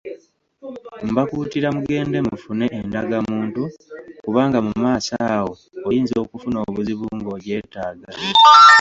[1.09, 3.61] Mbakuutira mugende mufune endagamuntu
[4.23, 5.53] kubanga mu maaso awo,
[5.87, 8.09] oyinza okufuna obuzibu ng'ogyetaaga